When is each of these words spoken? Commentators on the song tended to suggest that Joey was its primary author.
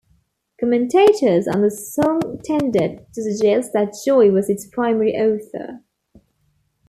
Commentators 0.59 1.47
on 1.47 1.61
the 1.61 1.69
song 1.69 2.39
tended 2.43 3.05
to 3.13 3.21
suggest 3.21 3.71
that 3.73 3.93
Joey 4.03 4.31
was 4.31 4.49
its 4.49 4.65
primary 4.65 5.13
author. 5.15 5.83